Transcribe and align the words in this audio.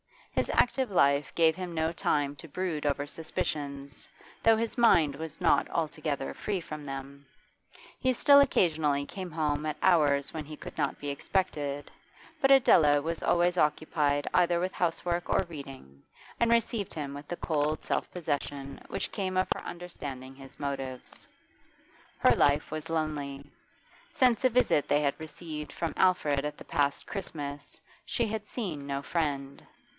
His 0.31 0.49
active 0.55 0.89
life 0.89 1.35
gave 1.35 1.55
him 1.55 1.75
no 1.75 1.91
time 1.91 2.35
to 2.37 2.47
brood 2.47 2.87
over 2.87 3.05
suspicions, 3.05 4.09
though 4.41 4.57
his 4.57 4.75
mind 4.75 5.13
was 5.17 5.39
not 5.39 5.69
altogether 5.69 6.33
free 6.33 6.59
from 6.59 6.83
them. 6.83 7.27
He 7.99 8.11
still 8.13 8.39
occasionally 8.39 9.05
came 9.05 9.29
home 9.29 9.63
at 9.67 9.77
hours 9.83 10.33
when 10.33 10.45
he 10.45 10.57
could 10.57 10.75
not 10.75 10.97
be 10.97 11.09
expected, 11.11 11.91
but 12.41 12.49
Adela 12.49 13.03
was 13.03 13.21
always 13.21 13.59
occupied 13.59 14.27
either 14.33 14.59
with 14.59 14.71
housework 14.71 15.29
or 15.29 15.45
reading, 15.47 16.01
and 16.39 16.49
received 16.49 16.95
him 16.95 17.13
with 17.13 17.27
the 17.27 17.35
cold 17.35 17.83
self 17.83 18.09
possession 18.11 18.81
which 18.87 19.11
came 19.11 19.37
of 19.37 19.47
her 19.53 19.61
understanding 19.63 20.33
his 20.33 20.59
motives. 20.59 21.27
Her 22.17 22.35
life 22.35 22.71
was 22.71 22.89
lonely; 22.89 23.45
since 24.11 24.43
a 24.43 24.49
visit 24.49 24.87
they 24.87 25.01
had 25.01 25.19
received 25.19 25.71
from 25.71 25.93
Alfred 25.95 26.43
at 26.43 26.57
the 26.57 26.65
past 26.65 27.05
Christmas 27.05 27.79
she 28.03 28.25
had 28.25 28.47
seen 28.47 28.87
no 28.87 29.03
friend. 29.03 29.67